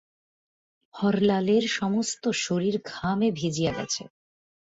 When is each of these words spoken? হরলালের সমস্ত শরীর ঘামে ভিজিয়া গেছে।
হরলালের 0.93 1.63
সমস্ত 1.69 2.23
শরীর 2.37 2.75
ঘামে 2.85 3.27
ভিজিয়া 3.31 3.71
গেছে। 3.71 4.03